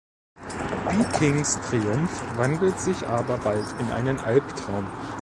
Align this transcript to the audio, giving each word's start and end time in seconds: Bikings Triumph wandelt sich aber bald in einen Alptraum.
Bikings 0.89 1.59
Triumph 1.61 2.23
wandelt 2.35 2.79
sich 2.79 3.05
aber 3.05 3.37
bald 3.37 3.67
in 3.79 3.91
einen 3.91 4.19
Alptraum. 4.19 4.87